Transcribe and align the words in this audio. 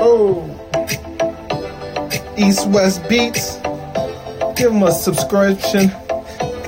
Oh, 0.00 0.44
East 2.36 2.68
West 2.68 3.06
Beats. 3.08 3.56
Give 4.56 4.72
them 4.72 4.82
a 4.82 4.92
subscription. 4.92 5.90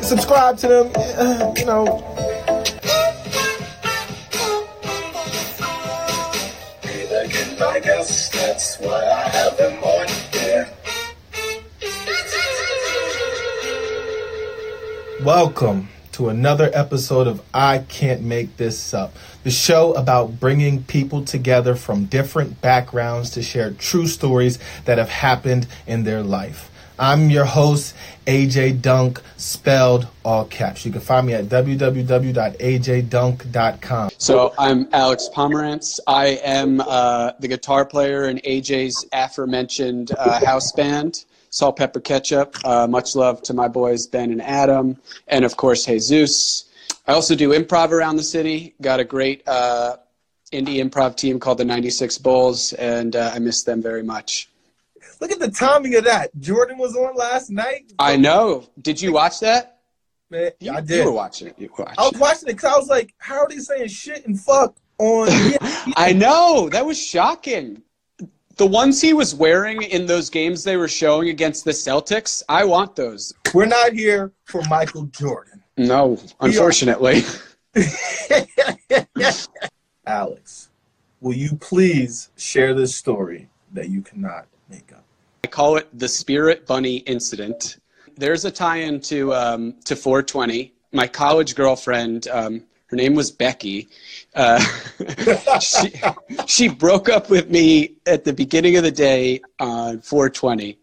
Subscribe 0.02 0.58
to 0.58 0.68
them. 0.68 0.90
uh, 0.96 1.52
you 1.56 1.64
know, 1.66 2.06
Again, 6.82 7.62
I 7.62 7.80
guess 7.80 8.30
that's 8.30 8.78
why 8.78 9.04
I 9.04 9.28
have 9.28 9.56
them 9.58 9.79
Welcome 15.24 15.88
to 16.12 16.28
another 16.30 16.70
episode 16.72 17.26
of 17.26 17.42
I 17.52 17.84
Can't 17.88 18.22
Make 18.22 18.56
This 18.56 18.94
Up, 18.94 19.12
the 19.44 19.50
show 19.50 19.92
about 19.92 20.40
bringing 20.40 20.82
people 20.82 21.26
together 21.26 21.74
from 21.74 22.06
different 22.06 22.62
backgrounds 22.62 23.28
to 23.30 23.42
share 23.42 23.72
true 23.72 24.06
stories 24.06 24.58
that 24.86 24.96
have 24.96 25.10
happened 25.10 25.66
in 25.86 26.04
their 26.04 26.22
life. 26.22 26.70
I'm 26.98 27.28
your 27.28 27.44
host, 27.44 27.94
AJ 28.26 28.80
Dunk, 28.80 29.20
spelled 29.36 30.06
all 30.24 30.46
caps. 30.46 30.86
You 30.86 30.92
can 30.92 31.02
find 31.02 31.26
me 31.26 31.34
at 31.34 31.44
www.ajdunk.com. 31.46 34.10
So 34.16 34.54
I'm 34.58 34.88
Alex 34.92 35.28
Pomerantz. 35.34 36.00
I 36.06 36.40
am 36.44 36.80
uh, 36.80 37.32
the 37.40 37.48
guitar 37.48 37.84
player 37.84 38.28
in 38.28 38.38
AJ's 38.38 39.04
aforementioned 39.12 40.12
uh, 40.16 40.42
house 40.44 40.72
band, 40.72 41.26
Salt 41.50 41.76
Pepper 41.76 42.00
Ketchup. 42.00 42.56
Uh, 42.64 42.86
much 42.86 43.14
love 43.14 43.42
to 43.42 43.54
my 43.54 43.68
boys 43.68 44.06
Ben 44.06 44.30
and 44.30 44.40
Adam, 44.42 44.96
and 45.28 45.44
of 45.44 45.56
course 45.56 45.84
Jesus. 45.84 46.66
I 47.06 47.12
also 47.12 47.34
do 47.34 47.50
improv 47.50 47.90
around 47.90 48.16
the 48.16 48.22
city. 48.22 48.74
Got 48.80 49.00
a 49.00 49.04
great 49.04 49.46
uh, 49.48 49.96
indie 50.52 50.76
improv 50.76 51.16
team 51.16 51.40
called 51.40 51.58
the 51.58 51.64
96 51.64 52.18
Bulls, 52.18 52.72
and 52.74 53.16
uh, 53.16 53.32
I 53.34 53.38
miss 53.40 53.64
them 53.64 53.82
very 53.82 54.02
much. 54.02 54.48
Look 55.20 55.32
at 55.32 55.38
the 55.40 55.50
timing 55.50 55.96
of 55.96 56.04
that. 56.04 56.30
Jordan 56.40 56.78
was 56.78 56.94
on 56.96 57.14
last 57.16 57.50
night. 57.50 57.92
I 57.98 58.16
know. 58.16 58.64
Did 58.80 59.02
you 59.02 59.12
watch 59.12 59.40
that? 59.40 59.78
Man, 60.30 60.52
You, 60.60 60.72
I 60.72 60.78
You 60.78 60.86
did. 60.86 61.04
were 61.04 61.12
watching 61.12 61.48
it. 61.48 61.56
You 61.58 61.68
were 61.76 61.84
watching 61.84 61.96
I 61.98 62.02
was 62.04 62.12
it. 62.14 62.20
watching 62.20 62.48
it 62.48 62.52
because 62.52 62.72
I 62.74 62.78
was 62.78 62.88
like, 62.88 63.12
how 63.18 63.40
are 63.40 63.48
they 63.48 63.58
saying 63.58 63.88
shit 63.88 64.24
and 64.26 64.40
fuck 64.40 64.76
on? 64.98 65.28
I 65.96 66.12
know 66.16 66.68
that 66.70 66.86
was 66.86 66.98
shocking. 67.04 67.82
The 68.56 68.66
ones 68.66 69.00
he 69.00 69.12
was 69.12 69.34
wearing 69.34 69.82
in 69.82 70.06
those 70.06 70.28
games 70.28 70.64
they 70.64 70.76
were 70.76 70.88
showing 70.88 71.28
against 71.28 71.64
the 71.64 71.70
Celtics, 71.70 72.42
I 72.48 72.64
want 72.64 72.94
those. 72.96 73.32
We're 73.54 73.66
not 73.66 73.92
here 73.92 74.32
for 74.44 74.62
Michael 74.68 75.04
Jordan. 75.04 75.62
No, 75.76 76.18
unfortunately. 76.40 77.22
Alex, 80.06 80.70
will 81.20 81.34
you 81.34 81.56
please 81.56 82.30
share 82.36 82.74
this 82.74 82.94
story 82.94 83.48
that 83.72 83.88
you 83.88 84.02
cannot 84.02 84.46
make 84.68 84.92
up? 84.92 85.04
I 85.44 85.48
call 85.48 85.76
it 85.76 85.88
the 85.98 86.08
Spirit 86.08 86.66
Bunny 86.66 86.96
incident. 86.98 87.78
There's 88.16 88.44
a 88.44 88.50
tie-in 88.50 89.00
to 89.02 89.32
um, 89.32 89.74
to 89.84 89.96
420. 89.96 90.74
My 90.92 91.06
college 91.06 91.54
girlfriend, 91.54 92.28
um, 92.28 92.64
her 92.90 92.96
name 92.96 93.14
was 93.14 93.30
Becky. 93.30 93.88
Uh, 94.34 94.58
she 95.60 95.92
she 96.46 96.68
broke 96.68 97.08
up 97.08 97.30
with 97.30 97.50
me 97.50 97.94
at 98.06 98.24
the 98.24 98.32
beginning 98.32 98.76
of 98.76 98.82
the 98.82 98.90
day 98.90 99.40
on 99.60 100.00
420. 100.00 100.76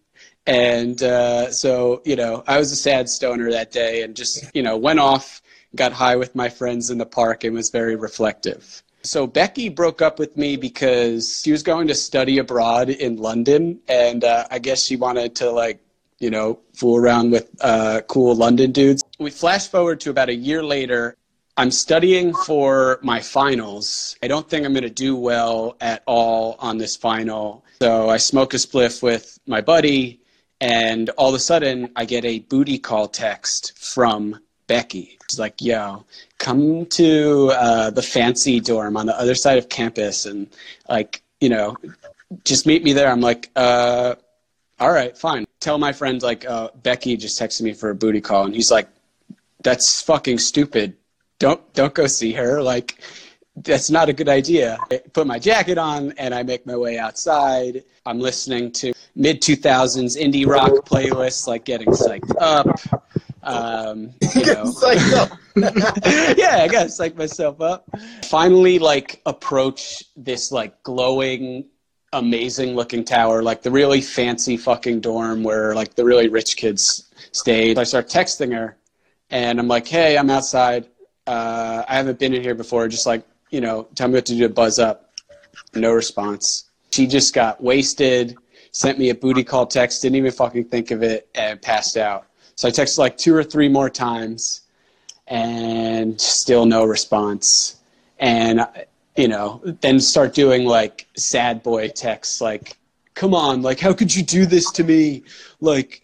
And 0.46 1.04
uh, 1.04 1.52
so, 1.52 2.02
you 2.06 2.16
know, 2.16 2.44
I 2.48 2.58
was 2.58 2.72
a 2.72 2.78
sad 2.78 3.10
stoner 3.10 3.52
that 3.52 3.72
day 3.72 4.02
and 4.04 4.16
just, 4.16 4.50
you 4.56 4.64
know, 4.64 4.78
went 4.78 5.00
off, 5.00 5.42
got 5.76 5.92
high 5.92 6.16
with 6.16 6.34
my 6.34 6.48
friends 6.48 6.90
in 6.90 6.98
the 6.98 7.06
park 7.06 7.44
and 7.44 7.54
was 7.54 7.70
very 7.70 7.98
reflective. 7.98 8.82
So 9.04 9.28
Becky 9.28 9.68
broke 9.68 10.02
up 10.02 10.20
with 10.20 10.38
me 10.38 10.56
because 10.56 11.42
she 11.44 11.52
was 11.52 11.64
going 11.64 11.88
to 11.90 11.96
study 11.96 12.38
abroad 12.40 12.90
in 12.90 13.18
London, 13.18 13.80
and 13.88 14.24
uh, 14.24 14.48
I 14.52 14.60
guess 14.60 14.84
she 14.84 14.96
wanted 14.98 15.36
to 15.38 15.52
like, 15.52 15.80
you 16.20 16.30
know, 16.30 16.60
fool 16.74 16.98
around 16.98 17.32
with 17.32 17.50
uh, 17.62 18.02
cool 18.08 18.36
London 18.36 18.72
dudes. 18.72 19.04
We 19.20 19.30
flash 19.30 19.68
forward 19.68 20.02
to 20.02 20.10
about 20.10 20.30
a 20.30 20.36
year 20.36 20.64
later. 20.64 21.16
I'm 21.58 21.72
studying 21.72 22.36
for 22.46 23.00
my 23.02 23.20
finals. 23.20 24.16
I 24.22 24.28
don't 24.28 24.48
think 24.48 24.64
I'm 24.64 24.74
going 24.74 24.84
to 24.84 24.90
do 24.92 25.16
well 25.16 25.76
at 25.82 26.04
all 26.06 26.56
on 26.60 26.78
this 26.78 26.96
final. 26.96 27.66
So 27.82 28.10
I 28.10 28.18
smoke 28.18 28.54
a 28.54 28.58
spliff 28.58 29.02
with 29.02 29.40
my 29.48 29.62
buddy, 29.62 30.22
and 30.62 31.10
all 31.12 31.30
of 31.30 31.36
a 31.36 31.40
sudden 31.40 31.92
I 31.96 32.06
get 32.06 32.26
a 32.26 32.40
booty 32.40 32.78
call 32.78 33.08
text 33.08 33.78
from 33.78 34.40
Becky. 34.68 35.18
She's 35.28 35.40
like, 35.40 35.60
yo, 35.60 36.06
come 36.38 36.86
to 36.88 37.52
uh, 37.56 37.90
the 37.90 38.04
fancy 38.04 38.60
dorm 38.60 38.96
on 38.96 39.08
the 39.08 39.20
other 39.20 39.36
side 39.36 39.58
of 39.58 39.68
campus 39.68 40.28
and, 40.28 40.48
like, 40.88 41.24
you 41.42 41.50
know, 41.50 41.76
just 42.44 42.68
meet 42.68 42.84
me 42.84 42.94
there. 42.94 43.10
I'm 43.10 43.22
like, 43.22 43.50
uh, 43.56 44.14
all 44.80 44.92
right, 44.92 45.18
fine. 45.18 45.46
Tell 45.60 45.80
my 45.80 45.92
friend, 45.92 46.22
like, 46.22 46.46
uh, 46.46 46.70
Becky 46.84 47.18
just 47.18 47.40
texted 47.42 47.62
me 47.64 47.74
for 47.74 47.90
a 47.90 47.96
booty 47.96 48.22
call. 48.22 48.46
And 48.46 48.54
he's 48.54 48.70
like, 48.70 48.88
that's 49.64 50.02
fucking 50.04 50.38
stupid. 50.38 50.96
Don't, 51.40 51.74
don't 51.74 51.94
go 51.94 52.08
see 52.08 52.34
her. 52.34 52.62
Like, 52.62 53.00
that's 53.64 53.90
not 53.90 54.10
a 54.10 54.14
good 54.14 54.30
idea. 54.30 54.78
I 54.92 55.02
put 55.14 55.28
my 55.28 55.40
jacket 55.40 55.78
on 55.78 56.14
and 56.18 56.34
I 56.34 56.44
make 56.44 56.66
my 56.66 56.76
way 56.76 56.98
outside. 56.98 57.84
I'm 58.06 58.20
listening 58.20 58.72
to 58.74 58.94
mid 59.16 59.42
2000s 59.42 60.18
indie 60.18 60.46
rock 60.46 60.72
playlists, 60.86 61.48
like 61.48 61.66
getting 61.66 61.90
psyched 61.90 62.34
up. 62.40 62.68
Um, 63.44 64.12
you 64.36 64.46
know, 64.46 64.66
Psyched 64.66 65.14
up. 65.14 65.38
yeah, 66.38 66.60
I 66.62 66.68
gotta 66.68 66.90
psych 66.90 67.16
myself 67.18 67.62
up. 67.62 67.90
Finally, 68.26 68.80
like 68.80 69.22
approach 69.26 70.04
this 70.16 70.52
like 70.52 70.84
glowing, 70.84 71.66
amazing 72.14 72.76
looking 72.76 73.04
tower, 73.04 73.42
like 73.42 73.64
the 73.64 73.72
really 73.72 74.02
fancy 74.02 74.58
fucking 74.58 75.00
dorm 75.00 75.44
where 75.44 75.74
like 75.74 75.96
the 75.96 76.06
really 76.06 76.28
rich 76.28 76.58
kids 76.58 77.10
stayed. 77.32 77.80
I 77.80 77.84
start 77.84 78.08
texting 78.08 78.54
her, 78.54 78.78
and 79.32 79.60
I'm 79.60 79.68
like, 79.68 79.88
"Hey, 79.88 80.18
I'm 80.18 80.30
outside. 80.30 80.88
Uh, 81.28 81.84
I 81.88 81.96
haven't 81.96 82.20
been 82.20 82.34
in 82.34 82.42
here 82.42 82.56
before. 82.56 82.88
Just 82.88 83.06
like 83.06 83.24
you 83.52 83.62
know, 83.62 83.88
tell 83.96 84.08
me 84.08 84.16
what 84.16 84.26
to 84.28 84.34
do 84.34 84.48
to 84.48 84.50
buzz 84.50 84.80
up." 84.80 85.12
No 85.76 85.92
response. 85.92 86.66
She 86.92 87.06
just 87.08 87.34
got 87.34 87.62
wasted. 87.62 88.36
Sent 88.72 88.98
me 88.98 89.10
a 89.10 89.16
booty 89.16 89.44
call 89.44 89.66
text. 89.66 90.02
Didn't 90.02 90.16
even 90.16 90.32
fucking 90.32 90.66
think 90.66 90.92
of 90.92 91.04
it, 91.04 91.28
and 91.36 91.62
passed 91.62 91.98
out. 91.98 92.28
So 92.56 92.68
I 92.68 92.72
texted 92.72 92.98
like 92.98 93.18
two 93.18 93.36
or 93.36 93.44
three 93.44 93.70
more 93.70 93.90
times 93.90 94.62
and 95.28 96.20
still 96.20 96.66
no 96.66 96.86
response. 96.86 97.78
And, 98.20 98.66
you 99.16 99.28
know, 99.28 99.62
then 99.82 100.00
start 100.00 100.34
doing 100.34 100.66
like 100.66 101.08
sad 101.16 101.62
boy 101.62 101.90
texts 101.90 102.42
like, 102.42 102.78
come 103.14 103.34
on, 103.34 103.62
like, 103.62 103.80
how 103.80 103.94
could 103.94 104.16
you 104.16 104.24
do 104.24 104.46
this 104.46 104.72
to 104.72 104.84
me? 104.84 105.24
Like, 105.60 106.04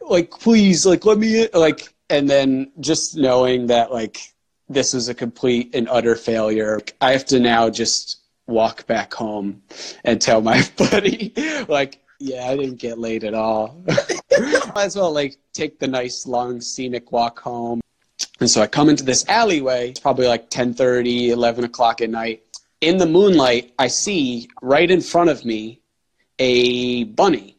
like, 0.00 0.30
please, 0.30 0.86
like, 0.86 1.04
let 1.04 1.18
me, 1.18 1.48
like, 1.52 1.92
and 2.08 2.28
then 2.28 2.72
just 2.80 3.16
knowing 3.16 3.66
that, 3.68 3.92
like, 3.92 4.32
this 4.70 4.94
was 4.94 5.08
a 5.08 5.14
complete 5.14 5.74
and 5.74 5.88
utter 5.88 6.14
failure. 6.14 6.80
I 7.00 7.10
have 7.10 7.26
to 7.26 7.40
now 7.40 7.68
just 7.68 8.20
walk 8.46 8.86
back 8.86 9.12
home 9.12 9.62
and 10.04 10.22
tell 10.22 10.40
my 10.40 10.62
buddy, 10.76 11.32
like, 11.68 12.00
yeah, 12.20 12.48
I 12.48 12.56
didn't 12.56 12.76
get 12.76 12.98
laid 12.98 13.24
at 13.24 13.34
all. 13.34 13.82
Might 14.74 14.84
as 14.84 14.96
well 14.96 15.12
like 15.12 15.36
take 15.52 15.80
the 15.80 15.88
nice 15.88 16.26
long 16.26 16.60
scenic 16.60 17.10
walk 17.10 17.40
home. 17.40 17.80
And 18.38 18.48
so 18.48 18.62
I 18.62 18.66
come 18.68 18.88
into 18.88 19.04
this 19.04 19.26
alleyway. 19.28 19.90
It's 19.90 20.00
probably 20.00 20.28
like 20.28 20.50
10:30, 20.50 21.28
11 21.28 21.64
o'clock 21.64 22.00
at 22.00 22.10
night. 22.10 22.42
In 22.80 22.96
the 22.96 23.06
moonlight, 23.06 23.74
I 23.78 23.88
see 23.88 24.48
right 24.62 24.90
in 24.90 25.00
front 25.00 25.30
of 25.30 25.44
me 25.44 25.80
a 26.38 27.04
bunny, 27.04 27.56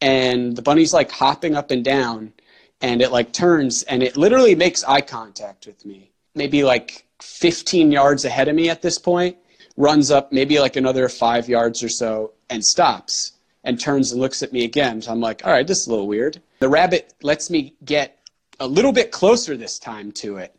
and 0.00 0.56
the 0.56 0.62
bunny's 0.62 0.92
like 0.92 1.10
hopping 1.10 1.54
up 1.54 1.70
and 1.70 1.84
down, 1.84 2.32
and 2.80 3.00
it 3.00 3.12
like 3.12 3.32
turns 3.32 3.82
and 3.84 4.02
it 4.02 4.16
literally 4.16 4.54
makes 4.54 4.84
eye 4.84 5.00
contact 5.00 5.66
with 5.66 5.84
me. 5.86 6.12
Maybe 6.36 6.62
like 6.62 7.06
15 7.20 7.90
yards 7.90 8.24
ahead 8.24 8.48
of 8.48 8.54
me 8.54 8.68
at 8.68 8.82
this 8.82 8.98
point. 8.98 9.36
Runs 9.76 10.10
up 10.10 10.32
maybe 10.32 10.58
like 10.58 10.76
another 10.76 11.08
five 11.08 11.48
yards 11.48 11.82
or 11.82 11.88
so 11.88 12.32
and 12.48 12.64
stops 12.64 13.32
and 13.64 13.80
turns 13.80 14.12
and 14.12 14.20
looks 14.20 14.42
at 14.42 14.52
me 14.52 14.64
again. 14.64 15.02
So 15.02 15.10
I'm 15.12 15.20
like, 15.20 15.44
all 15.44 15.52
right, 15.52 15.66
this 15.66 15.80
is 15.80 15.86
a 15.86 15.90
little 15.90 16.06
weird. 16.06 16.40
The 16.60 16.68
rabbit 16.68 17.12
lets 17.22 17.50
me 17.50 17.74
get 17.84 18.18
a 18.60 18.66
little 18.66 18.92
bit 18.92 19.10
closer 19.10 19.56
this 19.56 19.78
time 19.78 20.12
to 20.12 20.36
it. 20.36 20.54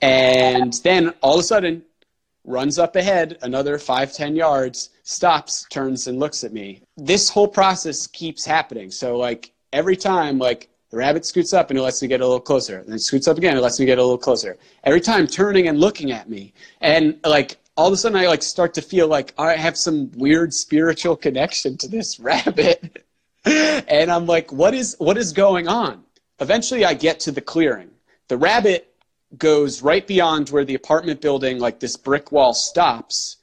And 0.00 0.72
then 0.84 1.14
all 1.22 1.34
of 1.34 1.40
a 1.40 1.44
sudden, 1.44 1.82
runs 2.44 2.78
up 2.78 2.96
ahead 2.96 3.38
another 3.42 3.78
five, 3.78 4.12
ten 4.12 4.34
yards, 4.34 4.90
stops, 5.04 5.66
turns, 5.70 6.06
and 6.08 6.18
looks 6.18 6.44
at 6.44 6.52
me. 6.52 6.82
This 6.96 7.28
whole 7.28 7.48
process 7.48 8.06
keeps 8.06 8.44
happening. 8.44 8.90
So, 8.90 9.16
like, 9.16 9.52
every 9.72 9.96
time, 9.96 10.38
like, 10.38 10.68
the 10.92 10.98
rabbit 10.98 11.24
scoots 11.24 11.54
up 11.54 11.70
and 11.70 11.78
it 11.78 11.82
lets 11.82 12.02
me 12.02 12.06
get 12.06 12.20
a 12.20 12.24
little 12.24 12.38
closer. 12.38 12.80
And 12.80 12.86
then 12.86 12.96
it 12.96 13.00
scoots 13.00 13.26
up 13.26 13.38
again, 13.38 13.56
it 13.56 13.60
lets 13.60 13.80
me 13.80 13.86
get 13.86 13.98
a 13.98 14.02
little 14.02 14.18
closer. 14.18 14.58
Every 14.84 15.00
time 15.00 15.26
turning 15.26 15.66
and 15.66 15.80
looking 15.80 16.12
at 16.12 16.28
me. 16.28 16.52
And, 16.82 17.18
like, 17.24 17.56
all 17.78 17.86
of 17.86 17.94
a 17.94 17.96
sudden 17.96 18.18
I 18.18 18.26
like 18.26 18.42
start 18.42 18.74
to 18.74 18.82
feel 18.82 19.08
like 19.08 19.32
I 19.38 19.56
have 19.56 19.78
some 19.78 20.12
weird 20.12 20.52
spiritual 20.52 21.16
connection 21.16 21.78
to 21.78 21.88
this 21.88 22.20
rabbit. 22.20 23.04
and 23.46 24.12
I'm 24.12 24.26
like, 24.26 24.52
what 24.52 24.74
is 24.74 24.94
what 24.98 25.16
is 25.16 25.32
going 25.32 25.66
on? 25.66 26.04
Eventually, 26.40 26.84
I 26.84 26.92
get 26.92 27.20
to 27.20 27.32
the 27.32 27.40
clearing. 27.40 27.90
The 28.28 28.36
rabbit 28.36 28.94
goes 29.38 29.80
right 29.80 30.06
beyond 30.06 30.50
where 30.50 30.64
the 30.64 30.74
apartment 30.74 31.22
building, 31.22 31.58
like 31.58 31.80
this 31.80 31.96
brick 31.96 32.32
wall, 32.32 32.52
stops. 32.52 33.38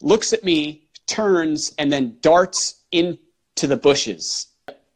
Looks 0.00 0.32
at 0.32 0.44
me, 0.44 0.86
turns, 1.06 1.74
and 1.78 1.92
then 1.92 2.18
darts 2.20 2.76
into 2.92 3.18
the 3.66 3.76
bushes. 3.76 4.46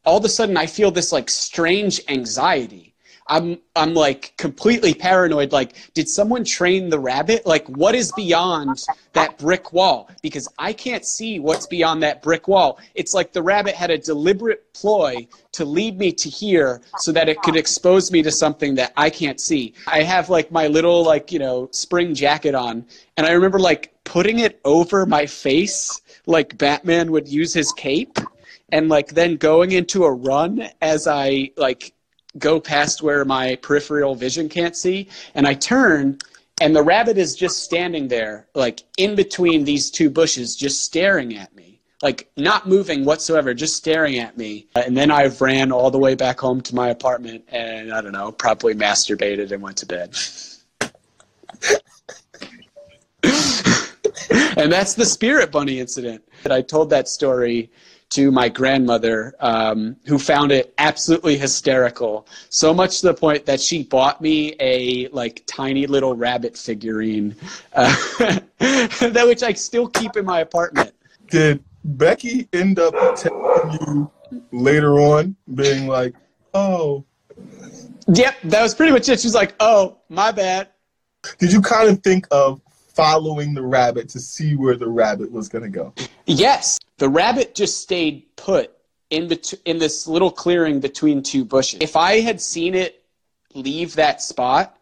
All 0.04 0.18
of 0.18 0.24
a 0.24 0.28
sudden, 0.28 0.56
I 0.56 0.66
feel 0.66 0.90
this 0.90 1.12
like 1.12 1.28
strange 1.28 2.00
anxiety. 2.08 2.90
I'm 3.30 3.58
I'm 3.76 3.94
like 3.94 4.34
completely 4.36 4.92
paranoid. 4.92 5.52
Like, 5.52 5.74
did 5.94 6.08
someone 6.08 6.44
train 6.44 6.90
the 6.90 6.98
rabbit? 6.98 7.46
Like, 7.46 7.66
what 7.68 7.94
is 7.94 8.10
beyond 8.12 8.82
that 9.12 9.38
brick 9.38 9.72
wall? 9.72 10.10
Because 10.20 10.48
I 10.58 10.72
can't 10.72 11.04
see 11.06 11.38
what's 11.38 11.66
beyond 11.66 12.02
that 12.02 12.22
brick 12.22 12.48
wall. 12.48 12.80
It's 12.96 13.14
like 13.14 13.32
the 13.32 13.42
rabbit 13.42 13.76
had 13.76 13.90
a 13.90 13.98
deliberate 13.98 14.74
ploy 14.74 15.28
to 15.52 15.64
lead 15.64 15.96
me 15.96 16.10
to 16.12 16.28
here 16.28 16.80
so 16.98 17.12
that 17.12 17.28
it 17.28 17.40
could 17.42 17.54
expose 17.54 18.10
me 18.10 18.20
to 18.22 18.32
something 18.32 18.74
that 18.74 18.92
I 18.96 19.10
can't 19.10 19.40
see. 19.40 19.74
I 19.86 20.02
have 20.02 20.28
like 20.28 20.50
my 20.50 20.66
little 20.66 21.04
like, 21.04 21.30
you 21.30 21.38
know, 21.38 21.68
spring 21.70 22.14
jacket 22.14 22.56
on, 22.56 22.84
and 23.16 23.26
I 23.26 23.30
remember 23.30 23.60
like 23.60 23.94
putting 24.02 24.40
it 24.40 24.60
over 24.64 25.06
my 25.06 25.24
face 25.26 26.02
like 26.26 26.58
Batman 26.58 27.12
would 27.12 27.28
use 27.28 27.54
his 27.54 27.72
cape 27.72 28.18
and 28.72 28.88
like 28.88 29.08
then 29.08 29.36
going 29.36 29.72
into 29.72 30.04
a 30.04 30.12
run 30.12 30.68
as 30.80 31.06
I 31.06 31.50
like 31.56 31.94
go 32.38 32.60
past 32.60 33.02
where 33.02 33.24
my 33.24 33.56
peripheral 33.56 34.14
vision 34.14 34.48
can't 34.48 34.76
see, 34.76 35.08
and 35.34 35.46
I 35.46 35.54
turn, 35.54 36.18
and 36.60 36.74
the 36.76 36.82
rabbit 36.82 37.18
is 37.18 37.34
just 37.34 37.62
standing 37.64 38.08
there, 38.08 38.48
like 38.54 38.82
in 38.96 39.14
between 39.14 39.64
these 39.64 39.90
two 39.90 40.10
bushes, 40.10 40.54
just 40.54 40.82
staring 40.82 41.36
at 41.36 41.54
me, 41.56 41.80
like 42.02 42.30
not 42.36 42.68
moving 42.68 43.04
whatsoever, 43.04 43.54
just 43.54 43.76
staring 43.76 44.18
at 44.18 44.36
me. 44.36 44.68
Uh, 44.76 44.82
and 44.86 44.96
then 44.96 45.10
I 45.10 45.26
ran 45.26 45.72
all 45.72 45.90
the 45.90 45.98
way 45.98 46.14
back 46.14 46.38
home 46.40 46.60
to 46.62 46.74
my 46.74 46.90
apartment, 46.90 47.44
and 47.48 47.92
I 47.92 48.00
don't 48.00 48.12
know, 48.12 48.32
probably 48.32 48.74
masturbated 48.74 49.50
and 49.52 49.62
went 49.62 49.78
to 49.78 49.86
bed. 49.86 50.16
and 54.56 54.70
that's 54.70 54.94
the 54.94 55.04
spirit 55.04 55.50
bunny 55.50 55.80
incident. 55.80 56.22
I 56.48 56.62
told 56.62 56.90
that 56.90 57.08
story 57.08 57.70
to 58.10 58.32
my 58.32 58.48
grandmother, 58.48 59.34
um, 59.40 59.96
who 60.04 60.18
found 60.18 60.50
it 60.50 60.74
absolutely 60.78 61.38
hysterical. 61.38 62.26
So 62.48 62.74
much 62.74 63.00
to 63.00 63.06
the 63.06 63.14
point 63.14 63.46
that 63.46 63.60
she 63.60 63.84
bought 63.84 64.20
me 64.20 64.54
a 64.58 65.08
like 65.08 65.44
tiny 65.46 65.86
little 65.86 66.14
rabbit 66.14 66.58
figurine, 66.58 67.36
uh, 67.72 67.94
that 68.58 69.22
which 69.26 69.42
I 69.42 69.52
still 69.52 69.86
keep 69.88 70.16
in 70.16 70.24
my 70.24 70.40
apartment. 70.40 70.92
Did 71.30 71.62
Becky 71.84 72.48
end 72.52 72.80
up 72.80 72.94
telling 73.16 73.78
you 73.80 74.10
later 74.50 74.98
on, 74.98 75.36
being 75.54 75.86
like, 75.86 76.14
"Oh"? 76.52 77.04
Yep, 78.08 78.34
that 78.44 78.62
was 78.62 78.74
pretty 78.74 78.92
much 78.92 79.08
it. 79.08 79.20
She's 79.20 79.34
like, 79.34 79.54
"Oh, 79.60 79.98
my 80.08 80.32
bad." 80.32 80.68
Did 81.38 81.52
you 81.52 81.60
kind 81.60 81.88
of 81.88 82.02
think 82.02 82.26
of 82.32 82.60
following 83.00 83.54
the 83.54 83.62
rabbit 83.62 84.08
to 84.10 84.20
see 84.20 84.56
where 84.56 84.76
the 84.76 84.88
rabbit 84.88 85.32
was 85.32 85.48
going 85.48 85.64
to 85.64 85.70
go? 85.70 85.92
Yes, 86.26 86.78
the 86.98 87.08
rabbit 87.08 87.54
just 87.54 87.80
stayed 87.80 88.24
put 88.36 88.76
in 89.08 89.28
bet- 89.28 89.54
in 89.64 89.78
this 89.78 90.06
little 90.06 90.30
clearing 90.30 90.80
between 90.80 91.22
two 91.22 91.44
bushes. 91.44 91.80
If 91.80 91.96
I 91.96 92.20
had 92.20 92.40
seen 92.40 92.74
it 92.74 93.02
leave 93.54 93.94
that 93.94 94.22
spot 94.22 94.76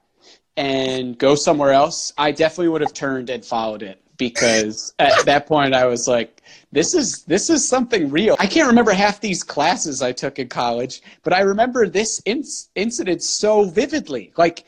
and 0.56 1.16
go 1.16 1.34
somewhere 1.34 1.72
else, 1.72 2.12
I 2.18 2.32
definitely 2.32 2.68
would 2.68 2.80
have 2.80 2.92
turned 2.92 3.30
and 3.30 3.44
followed 3.44 3.82
it 3.82 4.02
because 4.16 4.92
at 4.98 5.24
that 5.24 5.46
point 5.46 5.74
I 5.74 5.86
was 5.86 6.08
like, 6.08 6.42
this 6.72 6.94
is 6.94 7.22
this 7.22 7.48
is 7.48 7.66
something 7.66 8.10
real. 8.10 8.36
I 8.38 8.46
can't 8.46 8.68
remember 8.68 8.92
half 8.92 9.20
these 9.20 9.42
classes 9.42 10.02
I 10.02 10.12
took 10.12 10.38
in 10.38 10.48
college, 10.48 11.02
but 11.22 11.32
I 11.32 11.40
remember 11.40 11.88
this 11.88 12.20
inc- 12.22 12.68
incident 12.74 13.22
so 13.22 13.64
vividly, 13.64 14.32
like 14.36 14.64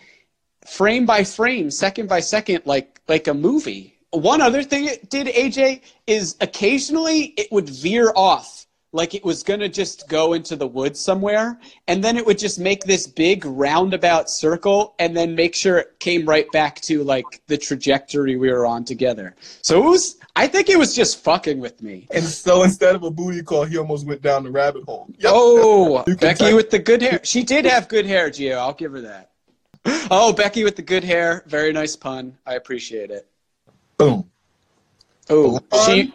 frame 0.66 1.06
by 1.06 1.24
frame, 1.24 1.70
second 1.70 2.08
by 2.08 2.20
second, 2.20 2.62
like 2.64 3.00
like 3.08 3.28
a 3.28 3.34
movie. 3.34 3.96
One 4.10 4.40
other 4.40 4.62
thing 4.62 4.86
it 4.86 5.08
did, 5.08 5.28
AJ, 5.28 5.82
is 6.06 6.36
occasionally 6.40 7.34
it 7.36 7.50
would 7.52 7.68
veer 7.68 8.12
off 8.16 8.66
like 8.92 9.14
it 9.14 9.24
was 9.24 9.42
going 9.42 9.60
to 9.60 9.68
just 9.68 10.08
go 10.08 10.32
into 10.32 10.56
the 10.56 10.66
woods 10.66 10.98
somewhere 10.98 11.58
and 11.86 12.02
then 12.02 12.16
it 12.16 12.26
would 12.26 12.38
just 12.38 12.58
make 12.58 12.82
this 12.84 13.06
big 13.06 13.44
roundabout 13.44 14.28
circle 14.28 14.94
and 14.98 15.16
then 15.16 15.34
make 15.34 15.54
sure 15.54 15.78
it 15.78 15.98
came 16.00 16.26
right 16.26 16.50
back 16.50 16.80
to 16.80 17.04
like 17.04 17.40
the 17.46 17.56
trajectory 17.56 18.36
we 18.36 18.50
were 18.50 18.66
on 18.66 18.84
together. 18.84 19.36
So 19.62 19.78
it 19.84 19.88
was 19.88 20.16
i 20.36 20.46
think 20.46 20.68
it 20.68 20.78
was 20.78 20.94
just 20.94 21.22
fucking 21.22 21.60
with 21.60 21.82
me. 21.82 22.08
And 22.10 22.24
so 22.24 22.62
instead 22.62 22.94
of 22.94 23.02
a 23.02 23.10
booty 23.10 23.42
call, 23.42 23.64
he 23.64 23.78
almost 23.78 24.06
went 24.06 24.22
down 24.22 24.44
the 24.44 24.50
rabbit 24.50 24.84
hole. 24.84 25.06
Yep. 25.18 25.32
oh 25.34 26.02
becky 26.04 26.44
type- 26.44 26.54
with 26.54 26.70
the 26.70 26.78
good 26.78 27.02
hair. 27.02 27.20
She 27.22 27.42
did 27.42 27.64
have 27.66 27.88
good 27.88 28.06
hair 28.06 28.30
gio. 28.30 28.56
I'll 28.56 28.74
give 28.74 28.92
her 28.92 29.02
that 29.02 29.29
oh 30.10 30.32
becky 30.32 30.64
with 30.64 30.76
the 30.76 30.82
good 30.82 31.04
hair 31.04 31.42
very 31.46 31.72
nice 31.72 31.96
pun 31.96 32.36
i 32.46 32.54
appreciate 32.54 33.10
it 33.10 33.26
Boom. 33.96 34.30
oh 35.28 35.60
she 35.86 36.12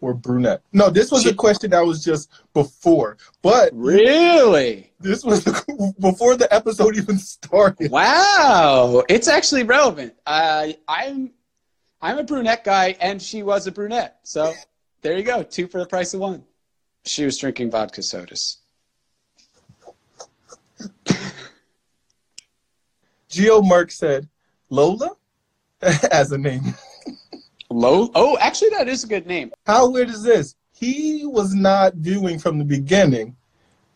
Or 0.00 0.14
brunette. 0.14 0.62
No, 0.72 0.88
this 0.88 1.10
was 1.12 1.26
a 1.26 1.34
question 1.34 1.72
that 1.72 1.84
was 1.84 2.02
just 2.02 2.30
before, 2.54 3.18
but 3.42 3.68
really 3.74 4.92
this 4.98 5.22
was 5.22 5.44
before 6.00 6.36
the 6.36 6.48
episode 6.50 6.96
even 6.96 7.18
started. 7.18 7.90
Wow, 7.90 9.02
it's 9.10 9.28
actually 9.28 9.64
relevant. 9.64 10.14
Uh, 10.24 10.68
I'm 10.88 11.32
I'm 12.00 12.16
a 12.16 12.24
brunette 12.24 12.64
guy, 12.64 12.96
and 12.98 13.20
she 13.20 13.42
was 13.42 13.66
a 13.66 13.72
brunette. 13.72 14.20
So 14.22 14.54
there 15.02 15.18
you 15.18 15.22
go, 15.22 15.42
two 15.42 15.66
for 15.66 15.80
the 15.80 15.86
price 15.86 16.14
of 16.14 16.20
one. 16.20 16.44
She 17.04 17.26
was 17.26 17.36
drinking 17.36 17.70
vodka 17.70 18.02
sodas. 18.02 18.56
Geo 23.30 23.62
Merck 23.62 23.90
said, 23.90 24.28
Lola 24.68 25.10
as 26.10 26.32
a 26.32 26.38
name. 26.38 26.74
Low. 27.70 28.10
Oh, 28.14 28.36
actually, 28.38 28.70
that 28.70 28.88
is 28.88 29.04
a 29.04 29.06
good 29.06 29.26
name. 29.26 29.52
How 29.64 29.88
weird 29.88 30.08
is 30.08 30.22
this? 30.22 30.56
He 30.72 31.24
was 31.24 31.54
not 31.54 31.94
viewing 31.94 32.38
from 32.38 32.58
the 32.58 32.64
beginning. 32.64 33.36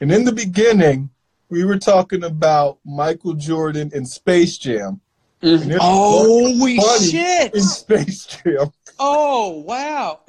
And 0.01 0.13
in 0.13 0.25
the 0.25 0.33
beginning, 0.33 1.11
we 1.49 1.65
were 1.65 1.79
talking 1.79 2.25
about 2.25 2.79
Michael 2.85 3.35
Jordan 3.35 3.91
in 3.93 4.07
Space 4.07 4.59
Jam. 4.59 5.01
Mm. 5.43 5.63
And 5.63 5.71
there's 5.71 5.83
Holy 5.83 6.77
shit! 7.01 7.55
In 7.55 7.63
Space 7.63 8.27
Jam. 8.27 8.73
Oh 8.99 9.65
wow. 9.67 10.21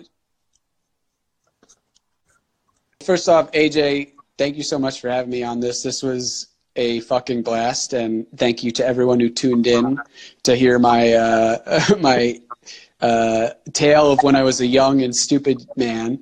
First 3.03 3.29
off, 3.29 3.51
AJ, 3.51 4.13
thank 4.37 4.57
you 4.57 4.63
so 4.63 4.79
much 4.79 4.99
for 4.99 5.09
having 5.09 5.29
me 5.29 5.43
on 5.43 5.59
this. 5.59 5.83
This 5.83 6.01
was 6.01 6.47
a 6.75 6.99
fucking 7.01 7.43
blast, 7.43 7.93
and 7.93 8.25
thank 8.37 8.63
you 8.63 8.71
to 8.71 8.85
everyone 8.85 9.19
who 9.19 9.29
tuned 9.29 9.67
in 9.67 9.99
to 10.43 10.55
hear 10.55 10.79
my 10.79 11.13
uh, 11.13 11.81
my 11.99 12.39
uh, 13.01 13.49
tale 13.73 14.11
of 14.11 14.23
when 14.23 14.35
I 14.35 14.43
was 14.43 14.61
a 14.61 14.67
young 14.67 15.01
and 15.01 15.15
stupid 15.15 15.65
man. 15.75 16.19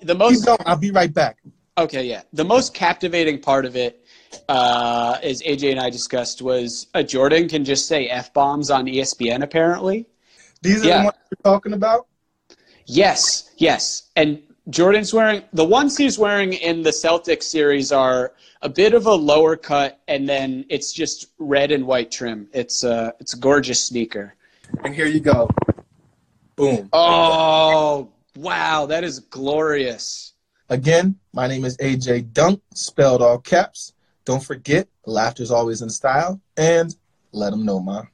The 0.00 0.14
most 0.14 0.44
going. 0.46 0.58
I'll 0.66 0.76
be 0.76 0.90
right 0.90 1.12
back. 1.12 1.38
Okay, 1.78 2.04
yeah. 2.04 2.22
The 2.32 2.44
most 2.44 2.74
captivating 2.74 3.40
part 3.40 3.64
of 3.64 3.74
it, 3.76 4.04
uh, 4.48 5.18
as 5.22 5.42
AJ 5.42 5.70
and 5.72 5.80
I 5.80 5.90
discussed, 5.90 6.42
was 6.42 6.88
uh, 6.94 7.02
Jordan 7.02 7.48
can 7.48 7.64
just 7.64 7.86
say 7.86 8.06
f 8.08 8.32
bombs 8.32 8.70
on 8.70 8.86
ESPN. 8.86 9.42
Apparently, 9.42 10.06
These 10.62 10.84
are 10.84 10.88
Yeah. 10.88 10.98
the 10.98 11.04
ones 11.06 11.16
we're 11.30 11.50
talking 11.52 11.72
about? 11.72 12.06
yes, 12.86 13.50
yes. 13.56 14.10
And 14.16 14.42
Jordan's 14.68 15.12
wearing 15.14 15.42
the 15.52 15.64
ones 15.64 15.96
he's 15.96 16.18
wearing 16.18 16.52
in 16.52 16.82
the 16.82 16.90
Celtics 16.90 17.44
series 17.44 17.92
are 17.92 18.34
a 18.62 18.68
bit 18.68 18.92
of 18.94 19.06
a 19.06 19.14
lower 19.14 19.56
cut, 19.56 20.00
and 20.06 20.28
then 20.28 20.64
it's 20.68 20.92
just 20.92 21.28
red 21.38 21.72
and 21.72 21.86
white 21.86 22.10
trim. 22.10 22.48
It's 22.52 22.84
uh, 22.84 23.12
it's 23.20 23.34
a 23.34 23.38
gorgeous 23.38 23.82
sneaker. 23.82 24.34
And 24.84 24.94
here 24.94 25.06
you 25.06 25.20
go. 25.20 25.48
Boom. 26.56 26.88
Oh 26.92 28.10
wow, 28.36 28.86
that 28.86 29.02
is 29.02 29.20
glorious. 29.20 30.34
Again, 30.68 31.16
my 31.32 31.46
name 31.46 31.64
is 31.64 31.76
AJ 31.78 32.32
Dunk, 32.32 32.60
spelled 32.74 33.22
all 33.22 33.38
caps. 33.38 33.94
Don't 34.24 34.44
forget, 34.44 34.86
laughter's 35.06 35.50
always 35.50 35.82
in 35.82 35.88
style, 35.88 36.40
and 36.56 36.94
let 37.32 37.50
them 37.50 37.64
know, 37.64 37.80
ma. 37.80 38.04